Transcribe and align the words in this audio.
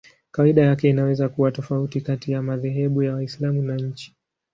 Kawaida 0.31 0.61
yake 0.65 0.89
inaweza 0.89 1.29
kuwa 1.29 1.51
tofauti 1.51 2.01
kati 2.01 2.31
ya 2.31 2.41
madhehebu 2.41 3.03
ya 3.03 3.13
Waislamu 3.13 3.61
na 3.61 3.75
nchi. 3.75 4.15